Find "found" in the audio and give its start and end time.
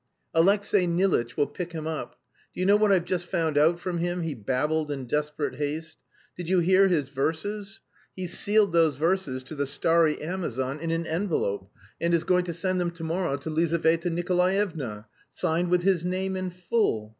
3.27-3.55